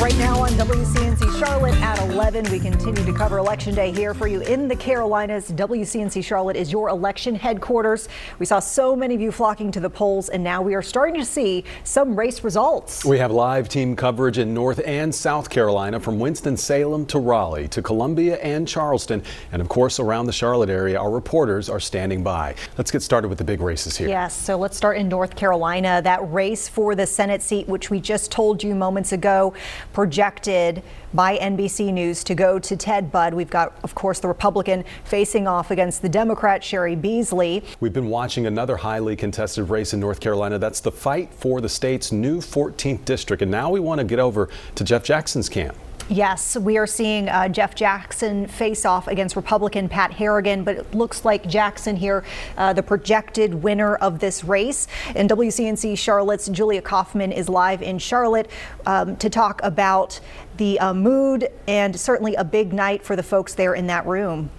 Right 0.00 0.16
now 0.18 0.42
on 0.42 0.50
WCNC 0.50 1.38
Charlotte 1.38 1.74
at 1.76 1.98
11, 2.10 2.50
we 2.50 2.58
continue 2.58 3.04
to 3.04 3.12
cover 3.12 3.38
Election 3.38 3.74
Day 3.74 3.90
here 3.90 4.12
for 4.12 4.26
you 4.26 4.40
in 4.42 4.68
the 4.68 4.76
Carolinas. 4.76 5.50
WCNC 5.52 6.22
Charlotte 6.22 6.56
is 6.56 6.70
your 6.70 6.88
election 6.90 7.34
headquarters. 7.34 8.08
We 8.38 8.44
saw 8.44 8.58
so 8.58 8.94
many 8.94 9.14
of 9.14 9.20
you 9.22 9.32
flocking 9.32 9.70
to 9.72 9.80
the 9.80 9.88
polls, 9.88 10.28
and 10.28 10.44
now 10.44 10.60
we 10.60 10.74
are 10.74 10.82
starting 10.82 11.14
to 11.20 11.24
see 11.24 11.64
some 11.84 12.18
race 12.18 12.44
results. 12.44 13.04
We 13.04 13.18
have 13.18 13.30
live 13.30 13.68
team 13.68 13.96
coverage 13.96 14.36
in 14.38 14.52
North 14.52 14.80
and 14.84 15.14
South 15.14 15.48
Carolina 15.48 15.98
from 15.98 16.18
Winston-Salem 16.18 17.06
to 17.06 17.18
Raleigh 17.18 17.68
to 17.68 17.80
Columbia 17.80 18.36
and 18.38 18.68
Charleston. 18.68 19.22
And 19.52 19.62
of 19.62 19.68
course, 19.68 20.00
around 20.00 20.26
the 20.26 20.32
Charlotte 20.32 20.70
area, 20.70 20.98
our 20.98 21.10
reporters 21.10 21.70
are 21.70 21.80
standing 21.80 22.22
by. 22.22 22.56
Let's 22.76 22.90
get 22.90 23.02
started 23.02 23.28
with 23.28 23.38
the 23.38 23.44
big 23.44 23.60
races 23.60 23.96
here. 23.96 24.08
Yes, 24.08 24.34
so 24.34 24.56
let's 24.56 24.76
start 24.76 24.98
in 24.98 25.08
North 25.08 25.34
Carolina. 25.34 26.02
That 26.02 26.30
race 26.30 26.68
for 26.68 26.94
the 26.94 27.06
Senate 27.06 27.40
seat, 27.40 27.68
which 27.68 27.90
we 27.90 28.00
just 28.00 28.30
told 28.30 28.62
you 28.62 28.74
moments 28.74 29.12
ago, 29.12 29.54
projected 29.94 30.82
by 31.14 31.38
NBC 31.38 31.92
News 31.92 32.22
to 32.24 32.34
go 32.34 32.58
to 32.58 32.76
Ted 32.76 33.10
Budd. 33.10 33.32
We've 33.32 33.48
got, 33.48 33.72
of 33.82 33.94
course, 33.94 34.18
the 34.18 34.28
Republican 34.28 34.84
facing 35.04 35.46
off 35.46 35.70
against 35.70 36.02
the 36.02 36.08
Democrat 36.08 36.60
Cheri 36.60 37.00
Beasley. 37.00 37.64
We've 37.80 37.92
been 37.92 38.10
watching 38.10 38.46
another 38.46 38.76
highly 38.76 39.16
contested 39.16 39.70
race 39.70 39.94
in 39.94 40.00
North 40.00 40.20
Carolina. 40.20 40.58
That's 40.58 40.80
the 40.80 40.92
fight 40.92 41.32
for 41.32 41.60
the 41.60 41.68
state's 41.68 42.12
new 42.12 42.40
14th 42.40 43.04
district. 43.04 43.40
And 43.40 43.50
now 43.50 43.70
we 43.70 43.80
want 43.80 44.00
to 44.00 44.04
get 44.04 44.18
over 44.18 44.50
to 44.74 44.84
Jeff 44.84 45.04
Jackson's 45.04 45.48
camp. 45.48 45.76
Yes, 46.10 46.54
we 46.54 46.76
are 46.76 46.86
seeing 46.86 47.30
uh, 47.30 47.48
Jeff 47.48 47.74
Jackson 47.74 48.46
face 48.46 48.84
off 48.84 49.08
against 49.08 49.36
Republican 49.36 49.88
Pat 49.88 50.12
Harrigan, 50.12 50.62
but 50.62 50.76
it 50.76 50.94
looks 50.94 51.24
like 51.24 51.48
Jackson 51.48 51.96
here, 51.96 52.24
uh, 52.58 52.74
the 52.74 52.82
projected 52.82 53.54
winner 53.54 53.96
of 53.96 54.18
this 54.18 54.44
race. 54.44 54.86
And 55.16 55.30
WCNC 55.30 55.96
Charlotte's 55.96 56.48
Julia 56.48 56.82
Kaufman 56.82 57.32
is 57.32 57.48
live 57.48 57.80
in 57.80 57.98
Charlotte 57.98 58.50
um, 58.84 59.16
to 59.16 59.30
talk 59.30 59.62
about 59.62 60.20
the 60.58 60.78
uh, 60.78 60.92
mood 60.92 61.48
and 61.66 61.98
certainly 61.98 62.34
a 62.34 62.44
big 62.44 62.74
night 62.74 63.02
for 63.02 63.16
the 63.16 63.22
folks 63.22 63.54
there 63.54 63.74
in 63.74 63.86
that 63.86 64.06
room. 64.06 64.50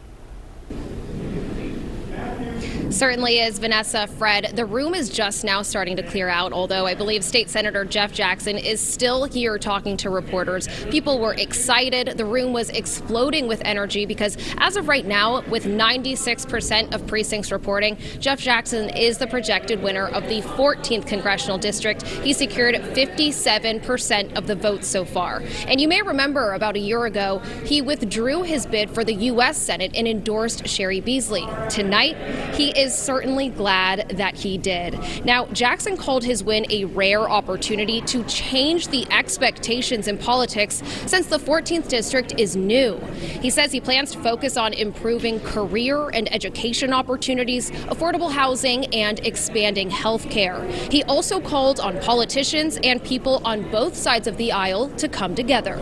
Certainly 2.96 3.40
is, 3.42 3.60
Vanessa, 3.60 4.08
Fred. 4.08 4.54
The 4.56 4.66
room 4.66 4.96
is 4.96 5.10
just 5.10 5.44
now 5.44 5.64
starting 5.64 5.98
to 5.98 6.04
clear 6.04 6.30
out, 6.30 6.54
although 6.54 6.86
I 6.86 6.96
believe 6.96 7.26
State 7.26 7.50
Senator 7.50 7.84
Jeff 7.84 8.14
Jackson 8.14 8.58
is 8.58 8.80
still 8.80 9.26
here 9.26 9.58
talking 9.58 9.98
to 9.98 10.10
reporters. 10.10 10.70
People 10.86 11.20
were 11.20 11.34
excited. 11.34 12.18
The 12.18 12.24
room 12.24 12.54
was 12.54 12.70
exploding 12.70 13.50
with 13.50 13.62
energy 13.66 14.06
because, 14.06 14.38
as 14.60 14.78
of 14.78 14.88
right 14.88 15.06
now, 15.06 15.42
with 15.50 15.66
96% 15.66 16.96
of 16.96 17.06
precincts 17.06 17.52
reporting, 17.52 17.98
Jeff 18.22 18.40
Jackson 18.40 18.90
is 18.92 19.18
the 19.18 19.28
projected 19.28 19.84
winner 19.84 20.08
of 20.08 20.30
the 20.30 20.42
14th 20.42 21.06
congressional 21.06 21.58
district. 21.58 22.04
He 22.04 22.32
secured 22.32 22.76
57% 22.76 24.38
of 24.38 24.48
the 24.48 24.56
votes 24.56 24.88
so 24.88 25.04
far. 25.04 25.44
And 25.68 25.82
you 25.82 25.90
may 25.90 26.02
remember 26.02 26.54
about 26.54 26.78
a 26.78 26.80
year 26.80 27.04
ago, 27.04 27.40
he 27.66 27.82
withdrew 27.82 28.44
his 28.44 28.66
bid 28.66 28.90
for 28.90 29.04
the 29.04 29.16
U.S. 29.16 29.58
Senate 29.58 29.92
and 29.96 30.08
endorsed 30.08 30.64
Cheri 30.64 31.02
Beasley. 31.02 31.46
Tonight, 31.70 32.16
he 32.56 32.70
is 32.70 32.85
certainly 32.94 33.50
glad 33.50 34.10
that 34.18 34.36
he 34.36 34.58
did. 34.58 35.00
Now, 35.24 35.46
Jackson 35.48 35.96
called 35.96 36.24
his 36.24 36.44
win 36.44 36.66
a 36.70 36.86
rare 36.86 37.30
opportunity 37.30 38.02
to 38.02 38.24
change 38.26 38.90
the 38.90 39.08
expectations 39.12 40.08
in 40.08 40.18
politics 40.18 40.84
since 41.06 41.28
the 41.28 41.38
14th 41.38 41.88
district 41.88 42.38
is 42.38 42.56
new. 42.56 42.98
He 43.42 43.50
says 43.50 43.72
he 43.72 43.80
plans 43.80 44.12
to 44.12 44.20
focus 44.20 44.58
on 44.58 44.74
improving 44.74 45.40
career 45.40 46.10
and 46.10 46.32
education 46.34 46.94
opportunities, 46.94 47.72
affordable 47.72 48.32
housing, 48.32 48.86
and 48.94 49.20
expanding 49.26 49.90
health 49.90 50.30
care. 50.30 50.64
He 50.92 51.04
also 51.04 51.40
called 51.40 51.80
on 51.80 52.00
politicians 52.02 52.78
and 52.84 53.04
people 53.04 53.42
on 53.46 53.70
both 53.72 53.96
sides 53.96 54.28
of 54.28 54.38
the 54.38 54.52
aisle 54.52 54.90
to 54.98 55.08
come 55.08 55.36
together. 55.36 55.80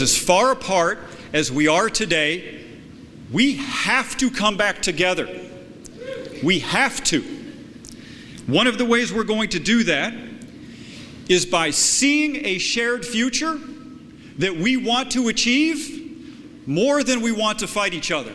As 0.00 0.16
far 0.16 0.52
apart 0.52 1.00
as 1.32 1.50
we 1.50 1.66
are 1.66 1.90
today, 1.90 2.67
we 3.30 3.56
have 3.56 4.16
to 4.18 4.30
come 4.30 4.56
back 4.56 4.80
together. 4.82 5.28
We 6.42 6.60
have 6.60 7.02
to. 7.04 7.22
One 8.46 8.66
of 8.66 8.78
the 8.78 8.84
ways 8.84 9.12
we're 9.12 9.24
going 9.24 9.50
to 9.50 9.58
do 9.58 9.84
that 9.84 10.14
is 11.28 11.44
by 11.44 11.70
seeing 11.70 12.46
a 12.46 12.58
shared 12.58 13.04
future 13.04 13.58
that 14.38 14.56
we 14.56 14.76
want 14.76 15.12
to 15.12 15.28
achieve 15.28 16.66
more 16.66 17.02
than 17.02 17.20
we 17.20 17.32
want 17.32 17.58
to 17.58 17.66
fight 17.66 17.92
each 17.92 18.10
other. 18.10 18.32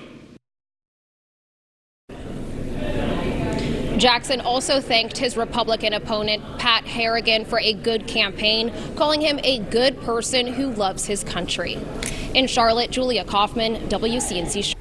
Jackson 3.98 4.42
also 4.42 4.82
thanked 4.82 5.18
his 5.18 5.38
Republican 5.38 5.94
opponent, 5.94 6.44
Pat 6.60 6.84
Harrigan, 6.86 7.46
for 7.46 7.60
a 7.60 7.74
good 7.74 8.06
campaign, 8.06 8.74
calling 8.96 9.22
him 9.22 9.40
a 9.44 9.60
good 9.60 10.00
person 10.02 10.46
who 10.46 10.72
loves 10.72 11.06
his 11.06 11.24
country. 11.24 11.78
In 12.34 12.48
Charlotte, 12.48 12.92
Julia 12.92 13.24
Kaufman, 13.24 13.76
WCNC. 13.90 14.73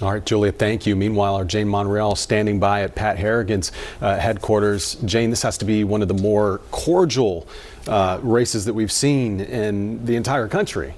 All 0.00 0.12
right, 0.12 0.24
Julia, 0.24 0.52
thank 0.52 0.86
you. 0.86 0.94
Meanwhile, 0.94 1.34
our 1.34 1.44
Jane 1.44 1.68
Monreal 1.68 2.14
standing 2.14 2.60
by 2.60 2.82
at 2.82 2.94
Pat 2.94 3.18
Harrigan's 3.18 3.72
uh, 4.00 4.16
headquarters. 4.16 4.94
Jane, 5.04 5.30
this 5.30 5.42
has 5.42 5.58
to 5.58 5.64
be 5.64 5.82
one 5.82 6.02
of 6.02 6.08
the 6.08 6.14
more 6.14 6.60
cordial 6.70 7.48
uh, 7.88 8.20
races 8.22 8.64
that 8.66 8.74
we've 8.74 8.92
seen 8.92 9.40
in 9.40 10.04
the 10.04 10.14
entire 10.14 10.46
country. 10.46 10.94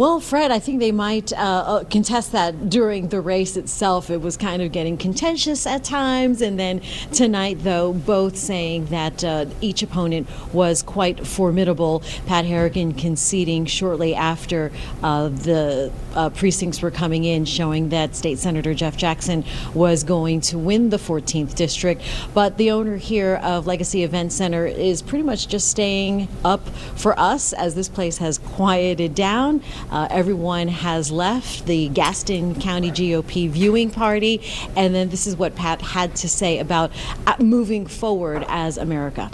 Well, 0.00 0.18
Fred, 0.18 0.50
I 0.50 0.60
think 0.60 0.80
they 0.80 0.92
might 0.92 1.30
uh, 1.34 1.36
uh, 1.36 1.84
contest 1.84 2.32
that 2.32 2.70
during 2.70 3.08
the 3.08 3.20
race 3.20 3.58
itself. 3.58 4.08
It 4.08 4.22
was 4.22 4.38
kind 4.38 4.62
of 4.62 4.72
getting 4.72 4.96
contentious 4.96 5.66
at 5.66 5.84
times. 5.84 6.40
And 6.40 6.58
then 6.58 6.80
tonight, 7.12 7.58
though, 7.60 7.92
both 7.92 8.38
saying 8.38 8.86
that 8.86 9.22
uh, 9.22 9.44
each 9.60 9.82
opponent 9.82 10.26
was 10.54 10.82
quite 10.82 11.26
formidable. 11.26 12.02
Pat 12.26 12.46
Harrigan 12.46 12.94
conceding 12.94 13.66
shortly 13.66 14.14
after 14.14 14.72
uh, 15.02 15.28
the 15.28 15.92
uh, 16.14 16.30
precincts 16.30 16.80
were 16.80 16.90
coming 16.90 17.24
in, 17.24 17.44
showing 17.44 17.90
that 17.90 18.16
State 18.16 18.38
Senator 18.38 18.72
Jeff 18.72 18.96
Jackson 18.96 19.44
was 19.74 20.02
going 20.02 20.40
to 20.40 20.58
win 20.58 20.88
the 20.88 20.96
14th 20.96 21.54
district. 21.54 22.00
But 22.32 22.56
the 22.56 22.70
owner 22.70 22.96
here 22.96 23.38
of 23.42 23.66
Legacy 23.66 24.02
Event 24.02 24.32
Center 24.32 24.64
is 24.64 25.02
pretty 25.02 25.24
much 25.24 25.46
just 25.48 25.68
staying 25.68 26.28
up 26.42 26.66
for 26.96 27.20
us 27.20 27.52
as 27.52 27.74
this 27.74 27.90
place 27.90 28.16
has 28.16 28.38
quieted 28.38 29.14
down. 29.14 29.62
Uh, 29.90 30.06
everyone 30.08 30.68
has 30.68 31.10
left 31.10 31.66
the 31.66 31.88
Gaston 31.88 32.54
County 32.60 32.90
GOP 32.92 33.50
viewing 33.50 33.90
party. 33.90 34.40
And 34.76 34.94
then 34.94 35.08
this 35.08 35.26
is 35.26 35.36
what 35.36 35.56
Pat 35.56 35.82
had 35.82 36.14
to 36.16 36.28
say 36.28 36.60
about 36.60 36.92
uh, 37.26 37.34
moving 37.40 37.86
forward 37.86 38.44
as 38.48 38.78
America. 38.78 39.30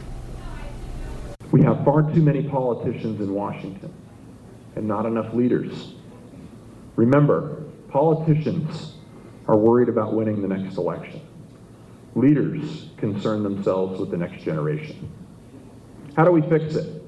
We 1.53 1.62
have 1.62 1.84
far 1.84 2.03
too 2.03 2.22
many 2.22 2.43
politicians 2.43 3.21
in 3.21 3.33
Washington 3.34 3.93
and 4.77 4.89
not 4.89 5.05
enough 5.05 5.33
leaders. 5.34 5.95
Remember, 6.97 7.65
politicians 7.91 8.95
are 9.49 9.56
worried 9.56 9.91
about 9.91 10.15
winning 10.15 10.41
the 10.41 10.49
next 10.49 10.77
election. 10.77 11.21
Leaders 12.15 12.89
concern 12.97 13.43
themselves 13.43 14.00
with 14.00 14.11
the 14.11 14.16
next 14.16 14.43
generation. 14.43 15.12
How 16.16 16.25
do 16.25 16.31
we 16.31 16.41
fix 16.41 16.75
it? 16.75 17.03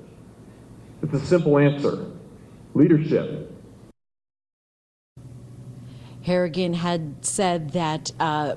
It's 1.03 1.14
a 1.14 1.20
simple 1.20 1.58
answer 1.58 2.12
leadership. 2.78 3.50
Harrigan 6.22 6.75
had 6.75 7.25
said 7.25 7.71
that 7.72 8.12
uh, 8.21 8.55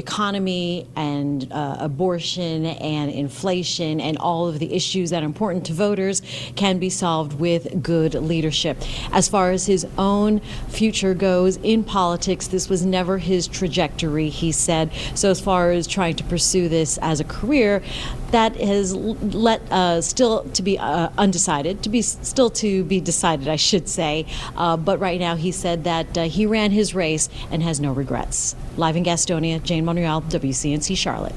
economy 0.00 0.88
and 0.96 1.52
uh, 1.52 1.76
abortion 1.78 2.64
and 2.66 3.10
inflation 3.10 4.00
and 4.00 4.16
all 4.18 4.48
of 4.48 4.58
the 4.58 4.72
issues 4.72 5.10
that 5.10 5.22
are 5.22 5.26
important 5.26 5.66
to 5.66 5.72
voters 5.72 6.22
can 6.56 6.78
be 6.78 6.88
solved 6.88 7.38
with 7.38 7.82
good 7.82 8.14
leadership. 8.14 8.78
As 9.12 9.28
far 9.28 9.50
as 9.50 9.66
his 9.66 9.86
own 9.98 10.40
future 10.68 11.14
goes 11.14 11.58
in 11.58 11.84
politics, 11.84 12.48
this 12.48 12.68
was 12.68 12.84
never 12.84 13.18
his 13.18 13.46
trajectory, 13.46 14.30
he 14.30 14.52
said. 14.52 14.90
So, 15.14 15.30
as 15.30 15.40
far 15.40 15.70
as 15.70 15.86
trying 15.86 16.16
to 16.16 16.24
pursue 16.24 16.68
this 16.68 16.98
as 17.02 17.20
a 17.20 17.24
career, 17.24 17.82
that 18.32 18.56
has 18.56 18.94
let 18.94 19.60
uh, 19.70 20.00
still 20.00 20.44
to 20.50 20.62
be 20.62 20.78
uh, 20.78 21.10
undecided, 21.18 21.82
to 21.82 21.88
be 21.88 22.02
still 22.02 22.50
to 22.50 22.84
be 22.84 23.00
decided, 23.00 23.48
I 23.48 23.56
should 23.56 23.88
say. 23.88 24.26
Uh, 24.56 24.76
but 24.76 24.98
right 24.98 25.20
now, 25.20 25.36
he 25.36 25.52
said 25.52 25.84
that 25.84 26.16
uh, 26.16 26.24
he 26.24 26.46
ran 26.46 26.70
his 26.70 26.94
race 26.94 27.28
and 27.50 27.62
has 27.62 27.80
no 27.80 27.92
regrets. 27.92 28.54
Live 28.76 28.96
in 28.96 29.04
Gastonia, 29.04 29.62
Jane 29.62 29.84
Monreal, 29.84 30.22
WCNC 30.22 30.96
Charlotte. 30.96 31.34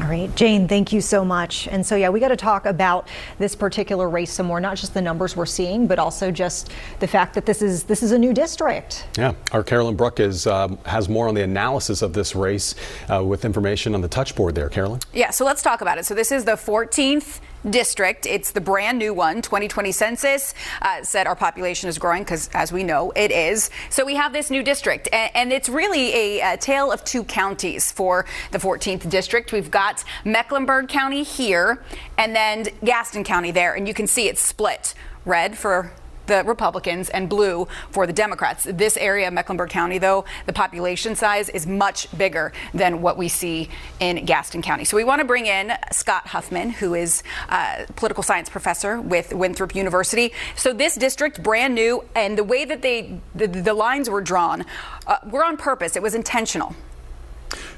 All 0.00 0.08
right, 0.08 0.34
Jane, 0.34 0.66
thank 0.68 0.90
you 0.90 1.02
so 1.02 1.22
much. 1.22 1.68
And 1.68 1.84
so, 1.84 1.96
yeah, 1.96 2.08
we 2.08 2.18
got 2.18 2.28
to 2.28 2.36
talk 2.36 2.64
about 2.64 3.08
this 3.38 3.54
particular 3.54 4.08
race 4.08 4.32
some 4.32 4.46
more, 4.46 4.58
not 4.58 4.78
just 4.78 4.94
the 4.94 5.02
numbers 5.02 5.36
we're 5.36 5.44
seeing, 5.44 5.86
but 5.86 5.98
also 5.98 6.30
just 6.30 6.70
the 7.00 7.06
fact 7.06 7.34
that 7.34 7.44
this 7.44 7.60
is 7.60 7.84
this 7.84 8.02
is 8.02 8.12
a 8.12 8.18
new 8.18 8.32
district. 8.32 9.06
Yeah, 9.18 9.34
our 9.52 9.62
Carolyn 9.62 9.94
Brook 9.94 10.18
is 10.18 10.46
um, 10.46 10.78
has 10.86 11.10
more 11.10 11.28
on 11.28 11.34
the 11.34 11.42
analysis 11.42 12.00
of 12.00 12.14
this 12.14 12.34
race 12.34 12.74
uh, 13.12 13.22
with 13.22 13.44
information 13.44 13.94
on 13.94 14.00
the 14.00 14.08
touchboard 14.08 14.54
there. 14.54 14.70
Carolyn. 14.70 15.00
Yeah, 15.12 15.30
so 15.30 15.44
let's 15.44 15.62
talk 15.62 15.82
about 15.82 15.98
it. 15.98 16.06
So 16.06 16.14
this 16.14 16.32
is 16.32 16.46
the 16.46 16.52
14th 16.52 17.40
district. 17.68 18.26
It's 18.26 18.50
the 18.50 18.60
brand 18.60 18.98
new 18.98 19.14
one. 19.14 19.42
2020 19.42 19.92
census 19.92 20.54
uh, 20.80 21.02
said 21.02 21.26
our 21.26 21.36
population 21.36 21.88
is 21.88 21.98
growing 21.98 22.22
because, 22.22 22.48
as 22.54 22.72
we 22.72 22.82
know, 22.82 23.12
it 23.12 23.30
is. 23.30 23.70
So 23.90 24.04
we 24.04 24.16
have 24.16 24.32
this 24.32 24.50
new 24.50 24.62
district, 24.62 25.08
and, 25.12 25.30
and 25.34 25.52
it's 25.52 25.68
really 25.68 26.14
a, 26.14 26.54
a, 26.54 26.56
tale 26.56 26.92
of 26.92 27.02
two 27.04 27.24
counties 27.24 27.90
for 27.90 28.24
the 28.50 28.58
14th 28.58 29.08
district. 29.08 29.52
We've 29.52 29.70
got 29.70 30.04
Mecklenburg 30.24 30.88
County 30.88 31.22
here, 31.22 31.82
and 32.18 32.34
then 32.34 32.68
Gaston 32.84 33.24
County 33.24 33.50
there, 33.50 33.74
and 33.74 33.88
you 33.88 33.94
can 33.94 34.06
see 34.06 34.28
it's 34.28 34.40
split. 34.40 34.94
Red 35.24 35.56
for 35.56 35.92
the 36.32 36.44
Republicans 36.44 37.10
and 37.10 37.28
blue 37.28 37.68
for 37.90 38.06
the 38.06 38.12
Democrats. 38.12 38.64
This 38.64 38.96
area, 38.96 39.28
of 39.28 39.34
Mecklenburg 39.34 39.70
County, 39.70 39.98
though, 39.98 40.24
the 40.46 40.52
population 40.52 41.14
size 41.14 41.48
is 41.50 41.66
much 41.66 42.06
bigger 42.16 42.52
than 42.72 43.02
what 43.02 43.18
we 43.18 43.28
see 43.28 43.68
in 44.00 44.24
Gaston 44.24 44.62
County. 44.62 44.84
So 44.84 44.96
we 44.96 45.04
want 45.04 45.20
to 45.20 45.26
bring 45.26 45.46
in 45.46 45.72
Scott 45.90 46.26
Huffman, 46.28 46.70
who 46.70 46.94
is 46.94 47.22
a 47.48 47.86
political 47.96 48.22
science 48.22 48.48
professor 48.48 49.00
with 49.00 49.34
Winthrop 49.34 49.74
University. 49.74 50.32
So 50.56 50.72
this 50.72 50.94
district, 50.94 51.42
brand 51.42 51.74
new, 51.74 52.04
and 52.14 52.38
the 52.38 52.44
way 52.44 52.64
that 52.64 52.80
they 52.82 53.20
the, 53.34 53.46
the 53.46 53.74
lines 53.74 54.08
were 54.08 54.22
drawn 54.22 54.64
uh, 55.06 55.18
were 55.30 55.44
on 55.44 55.56
purpose. 55.56 55.96
It 55.96 56.02
was 56.02 56.14
intentional. 56.14 56.74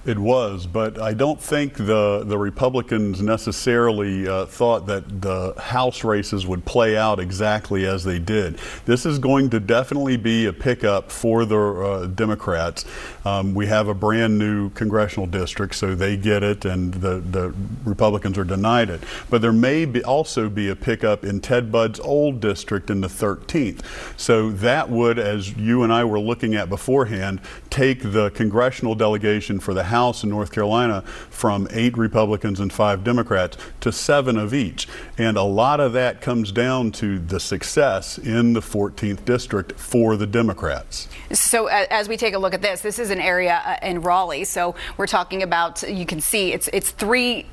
It 0.05 0.19
was, 0.19 0.67
but 0.67 1.01
I 1.01 1.15
don't 1.15 1.41
think 1.41 1.75
the 1.75 2.25
the 2.27 2.37
Republicans 2.37 3.23
necessarily 3.23 4.29
uh, 4.29 4.47
thought 4.47 4.87
that 4.87 5.23
the 5.23 5.55
House 5.59 6.05
races 6.05 6.47
would 6.47 6.65
play 6.65 6.97
out 6.97 7.19
exactly 7.19 7.87
as 7.87 8.05
they 8.05 8.19
did. 8.19 8.59
This 8.85 9.07
is 9.07 9.19
going 9.19 9.51
to 9.51 9.61
definitely 9.61 10.17
be 10.19 10.47
a 10.47 10.53
pickup 10.53 11.11
for 11.11 11.45
the 11.45 11.59
uh, 11.59 12.07
Democrats. 12.07 12.85
Um, 13.25 13.55
we 13.55 13.67
have 13.67 13.89
a 13.89 13.95
brand 13.95 14.39
new 14.39 14.71
congressional 14.71 15.27
district, 15.27 15.75
so 15.75 15.95
they 15.95 16.17
get 16.17 16.43
it, 16.43 16.65
and 16.65 16.93
the, 16.95 17.21
the 17.21 17.55
Republicans 17.85 18.37
are 18.37 18.45
denied 18.45 18.91
it. 18.91 19.03
But 19.31 19.41
there 19.41 19.53
may 19.53 19.87
be 19.87 20.05
also 20.05 20.49
be 20.49 20.69
a 20.69 20.77
pickup 20.77 21.25
in 21.25 21.41
Ted 21.41 21.73
Budd's 21.73 21.99
old 22.01 22.41
district 22.41 22.91
in 22.91 23.01
the 23.01 23.09
13th. 23.09 23.83
So 24.19 24.51
that 24.51 24.91
would, 24.91 25.19
as 25.19 25.57
you 25.57 25.83
and 25.83 25.93
I 25.93 26.05
were 26.05 26.21
looking 26.21 26.55
at 26.55 26.69
beforehand, 26.69 27.41
take 27.71 28.03
the 28.13 28.31
congressional 28.31 28.95
delegation 28.95 29.61
for 29.65 29.75
the 29.75 29.85
House 29.85 30.23
in 30.23 30.31
North 30.31 30.53
Carolina 30.53 31.03
from 31.31 31.67
eight 31.71 31.97
Republicans 31.97 32.61
and 32.61 32.73
five 32.73 33.03
Democrats 33.03 33.57
to 33.81 33.91
seven 33.91 34.37
of 34.37 34.55
each. 34.55 34.87
And 35.19 35.37
a 35.37 35.43
lot 35.43 35.81
of 35.81 35.93
that 35.95 36.21
comes 36.21 36.53
down 36.53 36.93
to 36.93 37.19
the 37.19 37.41
success 37.41 38.19
in 38.19 38.53
the 38.53 38.61
14th 38.61 39.25
district 39.25 39.73
for 39.73 40.17
the 40.17 40.27
Democrats. 40.27 41.09
So, 41.33 41.67
as 41.67 42.09
we 42.09 42.17
take 42.17 42.35
a 42.35 42.39
look 42.39 42.55
at 42.55 42.63
this, 42.63 42.83
this 42.83 42.99
is 42.99 43.11
an 43.11 43.21
area 43.21 43.63
uh, 43.65 43.87
in 43.87 44.03
Raleigh. 44.03 44.45
So, 44.45 44.75
we're 44.97 45.07
talking 45.07 45.43
about, 45.43 45.83
you 45.83 46.07
can 46.07 46.21
see 46.21 46.53
it's, 46.53 46.69
it's 46.73 46.91
three 46.91 47.47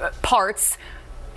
uh, 0.00 0.10
parts 0.22 0.78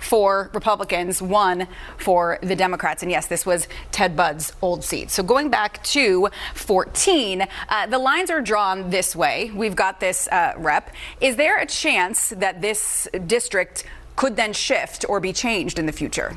for 0.02 0.50
Republicans, 0.52 1.22
one 1.22 1.68
for 1.96 2.38
the 2.42 2.56
Democrats. 2.56 3.02
And 3.02 3.10
yes, 3.10 3.26
this 3.26 3.46
was 3.46 3.68
Ted 3.90 4.16
Budd's 4.16 4.52
old 4.60 4.84
seat. 4.84 5.10
So 5.10 5.22
going 5.22 5.50
back 5.50 5.82
to 5.84 6.28
14, 6.54 7.46
uh, 7.68 7.86
the 7.86 7.98
lines 7.98 8.30
are 8.30 8.40
drawn 8.40 8.90
this 8.90 9.14
way. 9.16 9.50
We've 9.54 9.76
got 9.76 10.00
this 10.00 10.28
uh, 10.28 10.54
rep. 10.56 10.90
Is 11.20 11.36
there 11.36 11.58
a 11.58 11.66
chance 11.66 12.30
that 12.30 12.60
this 12.60 13.08
district 13.26 13.84
could 14.16 14.36
then 14.36 14.52
shift 14.52 15.04
or 15.08 15.20
be 15.20 15.32
changed 15.32 15.78
in 15.78 15.86
the 15.86 15.92
future? 15.92 16.36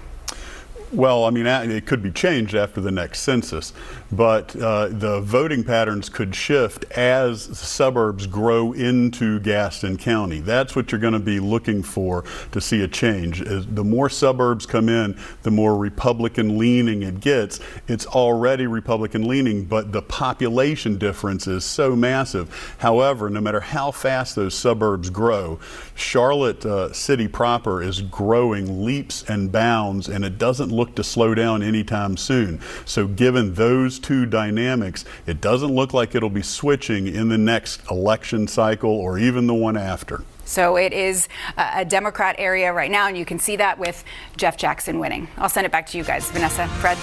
Well, 0.91 1.25
I 1.25 1.29
mean, 1.29 1.45
it 1.45 1.85
could 1.85 2.01
be 2.01 2.11
changed 2.11 2.55
after 2.55 2.79
the 2.79 2.91
next 2.91 3.21
census, 3.21 3.73
but 4.11 4.55
uh, 4.55 4.87
the 4.87 5.21
voting 5.21 5.63
patterns 5.63 6.09
could 6.09 6.35
shift 6.35 6.85
as 6.91 7.41
suburbs 7.57 8.27
grow 8.27 8.73
into 8.73 9.39
Gaston 9.39 9.97
County. 9.97 10.39
That's 10.39 10.75
what 10.75 10.91
you're 10.91 11.01
going 11.01 11.13
to 11.13 11.19
be 11.19 11.39
looking 11.39 11.83
for 11.83 12.23
to 12.51 12.61
see 12.61 12.83
a 12.83 12.87
change. 12.87 13.41
As 13.41 13.65
the 13.67 13.83
more 13.83 14.09
suburbs 14.09 14.65
come 14.65 14.89
in, 14.89 15.17
the 15.43 15.51
more 15.51 15.77
Republican 15.77 16.57
leaning 16.57 17.03
it 17.03 17.19
gets. 17.19 17.59
It's 17.87 18.05
already 18.05 18.67
Republican 18.67 19.27
leaning, 19.27 19.65
but 19.65 19.91
the 19.91 20.01
population 20.01 20.97
difference 20.97 21.47
is 21.47 21.65
so 21.65 21.95
massive. 21.95 22.75
However, 22.79 23.29
no 23.29 23.41
matter 23.41 23.59
how 23.59 23.91
fast 23.91 24.35
those 24.35 24.53
suburbs 24.55 25.09
grow, 25.09 25.59
Charlotte 25.95 26.65
uh, 26.65 26.93
City 26.93 27.27
proper 27.27 27.81
is 27.81 28.01
growing 28.01 28.85
leaps 28.85 29.23
and 29.29 29.51
bounds, 29.51 30.07
and 30.07 30.23
it 30.23 30.37
doesn't 30.37 30.71
look 30.71 30.95
to 30.95 31.03
slow 31.03 31.33
down 31.33 31.63
anytime 31.63 32.17
soon. 32.17 32.61
So, 32.85 33.07
given 33.07 33.53
those 33.53 33.99
two 34.05 34.27
dynamics, 34.27 35.03
it 35.25 35.41
doesn't 35.41 35.73
look 35.73 35.91
like 35.91 36.13
it'll 36.13 36.29
be 36.29 36.43
switching 36.43 37.07
in 37.07 37.27
the 37.27 37.39
next 37.39 37.81
election 37.89 38.47
cycle 38.47 38.91
or 38.91 39.17
even 39.17 39.47
the 39.47 39.53
one 39.55 39.75
after. 39.75 40.23
So 40.45 40.75
it 40.75 40.93
is 40.93 41.27
a 41.57 41.83
Democrat 41.83 42.35
area 42.37 42.71
right 42.71 42.91
now, 42.91 43.07
and 43.07 43.17
you 43.17 43.25
can 43.25 43.39
see 43.39 43.55
that 43.55 43.79
with 43.79 44.03
Jeff 44.37 44.57
Jackson 44.57 44.99
winning. 44.99 45.27
I'll 45.37 45.49
send 45.49 45.65
it 45.65 45.71
back 45.71 45.87
to 45.87 45.97
you 45.97 46.03
guys. 46.03 46.29
Vanessa, 46.29 46.67
Fred. 46.67 46.99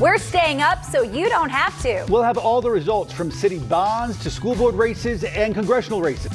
We're 0.00 0.18
staying 0.18 0.62
up 0.62 0.84
so 0.84 1.02
you 1.02 1.28
don't 1.28 1.50
have 1.50 1.82
to. 1.82 2.06
We'll 2.08 2.22
have 2.22 2.38
all 2.38 2.60
the 2.60 2.70
results 2.70 3.12
from 3.12 3.32
city 3.32 3.58
bonds 3.58 4.16
to 4.22 4.30
school 4.30 4.54
board 4.54 4.76
races 4.76 5.24
and 5.24 5.54
congressional 5.54 6.00
races. 6.00 6.30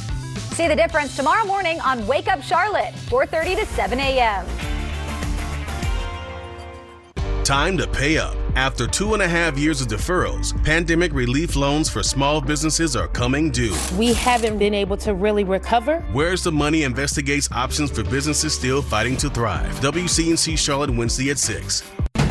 See 0.52 0.68
the 0.68 0.76
difference 0.76 1.16
tomorrow 1.16 1.46
morning 1.46 1.80
on 1.80 2.06
Wake 2.08 2.28
Up 2.28 2.44
Charlotte, 2.44 2.94
4:30 3.08 3.56
to 3.56 3.66
7 3.66 4.00
a.m. 4.02 4.75
Time 7.46 7.78
to 7.78 7.86
pay 7.86 8.18
up. 8.18 8.36
After 8.56 8.88
two 8.88 9.14
and 9.14 9.22
a 9.22 9.28
half 9.28 9.56
years 9.56 9.80
of 9.80 9.88
deferrals, 9.88 10.52
pandemic 10.64 11.14
relief 11.14 11.56
loans 11.56 11.88
for 11.88 12.02
small 12.02 12.42
businesses 12.42 12.96
are 12.96 13.08
coming 13.08 13.52
due. 13.52 13.76
We 14.00 14.14
haven't 14.14 14.58
been 14.58 14.74
able 14.74 14.98
to 14.98 15.14
really 15.14 15.44
recover. 15.44 16.02
Where's 16.12 16.44
the 16.44 16.52
Money 16.52 16.82
investigates 16.82 17.48
options 17.52 17.92
for 17.92 18.04
businesses 18.04 18.56
still 18.56 18.82
fighting 18.82 19.16
to 19.18 19.30
thrive. 19.30 19.80
WCNC 19.80 20.58
Charlotte 20.58 20.90
Wednesday 20.90 21.30
at 21.30 21.38
6. 21.38 21.84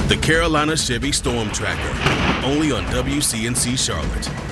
The 0.08 0.18
Carolina 0.20 0.76
Chevy 0.76 1.12
Storm 1.12 1.48
Tracker, 1.52 2.44
only 2.44 2.72
on 2.72 2.82
WCNC 2.86 3.78
Charlotte. 3.78 4.43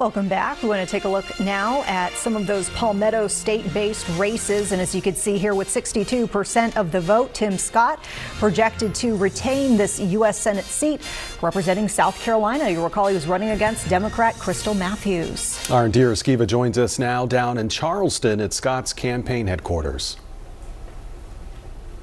Welcome 0.00 0.28
back. 0.28 0.62
We 0.62 0.68
want 0.70 0.80
to 0.80 0.90
take 0.90 1.04
a 1.04 1.08
look 1.10 1.38
now 1.40 1.82
at 1.82 2.14
some 2.14 2.34
of 2.34 2.46
those 2.46 2.70
Palmetto 2.70 3.28
state 3.28 3.70
based 3.74 4.08
races. 4.16 4.72
And 4.72 4.80
as 4.80 4.94
you 4.94 5.02
can 5.02 5.14
see 5.14 5.36
here, 5.36 5.54
with 5.54 5.68
62% 5.68 6.74
of 6.78 6.90
the 6.90 7.02
vote, 7.02 7.34
Tim 7.34 7.58
Scott 7.58 8.02
projected 8.38 8.94
to 8.94 9.14
retain 9.14 9.76
this 9.76 10.00
U.S. 10.00 10.38
Senate 10.38 10.64
seat 10.64 11.02
representing 11.42 11.86
South 11.86 12.18
Carolina. 12.18 12.70
You 12.70 12.82
recall 12.82 13.08
he 13.08 13.14
was 13.14 13.26
running 13.26 13.50
against 13.50 13.90
Democrat 13.90 14.34
Crystal 14.36 14.72
Matthews. 14.72 15.70
Our 15.70 15.90
dear 15.90 16.12
Skiva 16.12 16.46
joins 16.46 16.78
us 16.78 16.98
now 16.98 17.26
down 17.26 17.58
in 17.58 17.68
Charleston 17.68 18.40
at 18.40 18.54
Scott's 18.54 18.94
campaign 18.94 19.48
headquarters. 19.48 20.16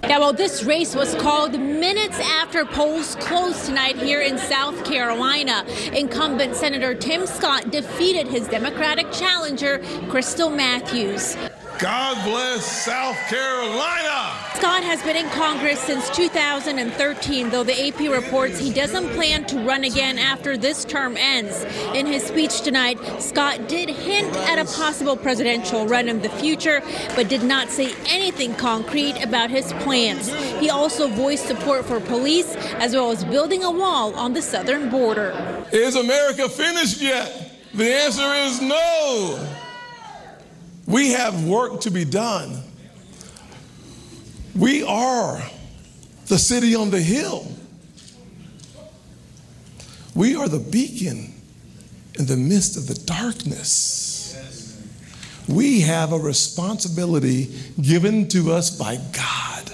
Yeah, 0.07 0.19
well, 0.19 0.31
this 0.31 0.63
race 0.63 0.95
was 0.95 1.13
called 1.15 1.59
minutes 1.59 2.17
after 2.21 2.63
polls 2.63 3.15
closed 3.15 3.65
tonight 3.65 3.97
here 3.97 4.21
in 4.21 4.37
South 4.37 4.85
Carolina. 4.85 5.65
Incumbent 5.93 6.55
Senator 6.55 6.95
Tim 6.95 7.27
Scott 7.27 7.71
defeated 7.71 8.25
his 8.25 8.47
Democratic 8.47 9.11
challenger, 9.11 9.79
Crystal 10.07 10.49
Matthews. 10.49 11.35
God 11.77 12.23
bless 12.23 12.85
South 12.85 13.17
Carolina. 13.27 14.26
Scott 14.57 14.81
has 14.81 15.03
been 15.03 15.15
in 15.15 15.29
Congress 15.29 15.79
since 15.79 16.09
2013, 16.09 17.51
though 17.51 17.63
the 17.63 17.89
AP 17.89 17.99
reports 18.11 18.57
he 18.57 18.73
doesn't 18.73 19.07
plan 19.09 19.45
to 19.45 19.59
run 19.59 19.83
again 19.83 20.17
after 20.17 20.57
this 20.57 20.83
term 20.83 21.15
ends. 21.15 21.63
In 21.93 22.07
his 22.07 22.23
speech 22.23 22.61
tonight, 22.61 22.97
Scott 23.21 23.69
did 23.69 23.87
hint 23.87 24.35
at 24.49 24.57
a 24.57 24.65
possible 24.65 25.15
presidential 25.15 25.85
run 25.85 26.09
in 26.09 26.23
the 26.23 26.29
future, 26.29 26.81
but 27.15 27.29
did 27.29 27.43
not 27.43 27.69
say 27.69 27.93
anything 28.07 28.55
concrete 28.55 29.23
about 29.23 29.51
his 29.51 29.71
plans. 29.73 30.33
He 30.59 30.71
also 30.71 31.07
voiced 31.07 31.45
support 31.45 31.85
for 31.85 31.99
police 31.99 32.55
as 32.79 32.95
well 32.95 33.11
as 33.11 33.23
building 33.25 33.63
a 33.63 33.69
wall 33.69 34.15
on 34.15 34.33
the 34.33 34.41
southern 34.41 34.89
border. 34.89 35.67
Is 35.71 35.95
America 35.95 36.49
finished 36.49 36.99
yet? 36.99 37.61
The 37.75 37.93
answer 37.93 38.33
is 38.33 38.59
no. 38.59 39.47
We 40.87 41.11
have 41.11 41.45
work 41.45 41.81
to 41.81 41.91
be 41.91 42.05
done. 42.05 42.63
We 44.57 44.83
are 44.83 45.41
the 46.25 46.37
city 46.37 46.75
on 46.75 46.89
the 46.89 47.01
hill. 47.01 47.51
We 50.15 50.35
are 50.35 50.47
the 50.47 50.59
beacon 50.59 51.33
in 52.17 52.25
the 52.25 52.37
midst 52.37 52.75
of 52.75 52.87
the 52.87 52.95
darkness. 53.05 54.13
We 55.47 55.81
have 55.81 56.11
a 56.11 56.17
responsibility 56.17 57.53
given 57.79 58.27
to 58.29 58.51
us 58.51 58.69
by 58.69 58.97
God. 59.13 59.71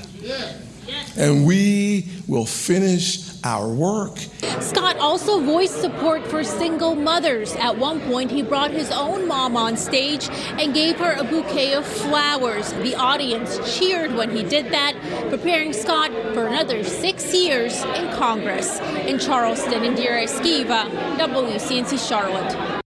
And 1.18 1.46
we 1.46 2.10
will 2.28 2.46
finish 2.46 3.33
our 3.44 3.68
work. 3.68 4.18
Scott 4.60 4.98
also 4.98 5.42
voiced 5.42 5.82
support 5.82 6.26
for 6.28 6.44
single 6.44 6.96
mothers. 6.96 7.56
At 7.56 7.78
one 7.78 8.00
point, 8.02 8.32
he 8.32 8.42
brought 8.42 8.72
his 8.72 8.92
own 8.92 9.28
mom 9.28 9.58
on 9.58 9.78
stage 9.78 10.30
and 10.60 10.74
gave 10.74 10.98
her 11.00 11.14
a 11.14 11.24
bouquet 11.24 11.74
of 11.74 11.86
flowers. 11.86 12.72
The 12.74 12.96
audience 12.96 13.78
cheered 13.78 14.14
when 14.14 14.36
he 14.36 14.44
did 14.44 14.72
that, 14.72 14.96
preparing 15.30 15.74
Scott 15.74 16.12
for 16.34 16.48
another 16.48 16.84
six 16.84 17.34
years 17.34 17.84
in 17.84 18.12
Congress. 18.14 18.80
In 19.08 19.20
Charleston, 19.20 19.84
Indira 19.84 20.24
Esquiva, 20.24 20.90
WCNC 21.18 22.08
Charlotte. 22.08 22.83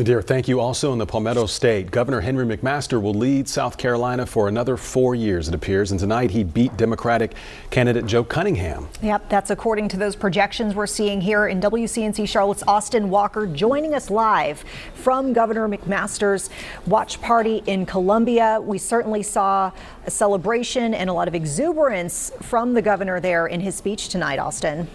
Nadir, 0.00 0.22
thank 0.22 0.48
you. 0.48 0.60
Also 0.60 0.94
in 0.94 0.98
the 0.98 1.04
Palmetto 1.04 1.44
State, 1.44 1.90
Governor 1.90 2.22
Henry 2.22 2.46
McMaster 2.46 3.02
will 3.02 3.12
lead 3.12 3.46
South 3.46 3.76
Carolina 3.76 4.24
for 4.24 4.48
another 4.48 4.78
four 4.78 5.14
years, 5.14 5.46
it 5.46 5.54
appears. 5.54 5.90
And 5.90 6.00
tonight 6.00 6.30
he 6.30 6.42
beat 6.42 6.74
Democratic 6.78 7.34
candidate 7.68 8.06
Joe 8.06 8.24
Cunningham. 8.24 8.88
Yep, 9.02 9.28
that's 9.28 9.50
according 9.50 9.88
to 9.88 9.98
those 9.98 10.16
projections 10.16 10.74
we're 10.74 10.86
seeing 10.86 11.20
here 11.20 11.48
in 11.48 11.60
WCNC 11.60 12.26
Charlotte's 12.26 12.62
Austin 12.66 13.10
Walker 13.10 13.46
joining 13.46 13.92
us 13.92 14.08
live 14.08 14.64
from 14.94 15.34
Governor 15.34 15.68
McMaster's 15.68 16.48
watch 16.86 17.20
party 17.20 17.62
in 17.66 17.84
Columbia. 17.84 18.58
We 18.58 18.78
certainly 18.78 19.22
saw 19.22 19.70
a 20.06 20.10
celebration 20.10 20.94
and 20.94 21.10
a 21.10 21.12
lot 21.12 21.28
of 21.28 21.34
exuberance 21.34 22.32
from 22.40 22.72
the 22.72 22.80
governor 22.80 23.20
there 23.20 23.48
in 23.48 23.60
his 23.60 23.74
speech 23.74 24.08
tonight, 24.08 24.38
Austin. 24.38 24.88